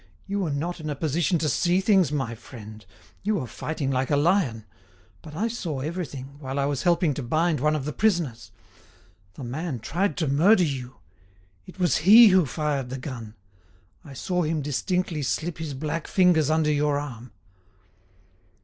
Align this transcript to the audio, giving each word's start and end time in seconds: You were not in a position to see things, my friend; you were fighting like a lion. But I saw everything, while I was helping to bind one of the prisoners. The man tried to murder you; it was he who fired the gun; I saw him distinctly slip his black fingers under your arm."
You 0.25 0.39
were 0.39 0.49
not 0.49 0.79
in 0.79 0.89
a 0.89 0.95
position 0.95 1.37
to 1.37 1.47
see 1.47 1.79
things, 1.79 2.11
my 2.11 2.33
friend; 2.33 2.83
you 3.21 3.35
were 3.35 3.45
fighting 3.45 3.91
like 3.91 4.09
a 4.09 4.17
lion. 4.17 4.65
But 5.21 5.35
I 5.35 5.47
saw 5.47 5.81
everything, 5.81 6.37
while 6.39 6.57
I 6.57 6.65
was 6.65 6.81
helping 6.81 7.13
to 7.13 7.21
bind 7.21 7.59
one 7.59 7.75
of 7.75 7.85
the 7.85 7.93
prisoners. 7.93 8.51
The 9.35 9.43
man 9.43 9.77
tried 9.77 10.17
to 10.17 10.27
murder 10.27 10.63
you; 10.63 10.95
it 11.67 11.77
was 11.77 11.97
he 11.97 12.29
who 12.29 12.47
fired 12.47 12.89
the 12.89 12.97
gun; 12.97 13.35
I 14.03 14.13
saw 14.13 14.41
him 14.41 14.63
distinctly 14.63 15.21
slip 15.21 15.59
his 15.59 15.75
black 15.75 16.07
fingers 16.07 16.49
under 16.49 16.71
your 16.71 16.97
arm." 16.97 17.31